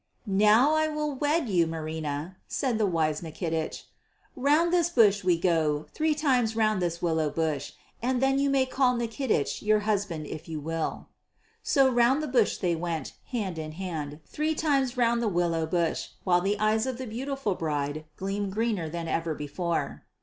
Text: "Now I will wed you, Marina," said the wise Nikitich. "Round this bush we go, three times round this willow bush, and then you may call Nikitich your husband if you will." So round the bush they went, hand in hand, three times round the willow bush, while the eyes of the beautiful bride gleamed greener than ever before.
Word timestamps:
"Now 0.25 0.73
I 0.73 0.87
will 0.87 1.13
wed 1.13 1.47
you, 1.47 1.67
Marina," 1.67 2.37
said 2.47 2.79
the 2.79 2.87
wise 2.87 3.21
Nikitich. 3.21 3.83
"Round 4.35 4.73
this 4.73 4.89
bush 4.89 5.23
we 5.23 5.37
go, 5.39 5.85
three 5.93 6.15
times 6.15 6.55
round 6.55 6.81
this 6.81 7.03
willow 7.03 7.29
bush, 7.29 7.73
and 8.01 8.19
then 8.19 8.39
you 8.39 8.49
may 8.49 8.65
call 8.65 8.95
Nikitich 8.95 9.61
your 9.61 9.81
husband 9.81 10.25
if 10.25 10.49
you 10.49 10.59
will." 10.59 11.09
So 11.61 11.87
round 11.87 12.23
the 12.23 12.27
bush 12.27 12.57
they 12.57 12.75
went, 12.75 13.13
hand 13.27 13.59
in 13.59 13.73
hand, 13.73 14.21
three 14.25 14.55
times 14.55 14.97
round 14.97 15.21
the 15.21 15.27
willow 15.27 15.67
bush, 15.67 16.07
while 16.23 16.41
the 16.41 16.57
eyes 16.59 16.87
of 16.87 16.97
the 16.97 17.05
beautiful 17.05 17.53
bride 17.53 18.05
gleamed 18.17 18.53
greener 18.53 18.89
than 18.89 19.07
ever 19.07 19.35
before. 19.35 20.07